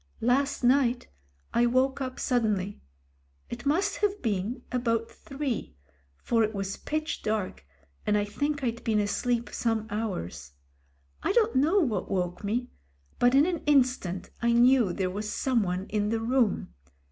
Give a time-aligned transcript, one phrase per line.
[0.21, 1.09] "Last night,
[1.53, 2.81] I woke up suddenly.
[3.51, 5.75] It must have been about three,
[6.17, 7.63] for it was pitch dark,
[8.03, 10.53] and I think I'd been asleep some hours.
[11.21, 12.71] I don't know what woke me;
[13.19, 16.73] but in an instant I knew there was someone in the room.